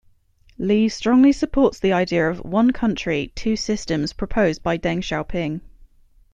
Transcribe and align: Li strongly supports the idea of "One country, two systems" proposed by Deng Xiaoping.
Li 0.57 0.89
strongly 0.89 1.31
supports 1.31 1.79
the 1.79 1.93
idea 1.93 2.27
of 2.27 2.43
"One 2.43 2.71
country, 2.71 3.31
two 3.35 3.55
systems" 3.55 4.13
proposed 4.13 4.63
by 4.63 4.75
Deng 4.75 4.97
Xiaoping. 4.97 5.61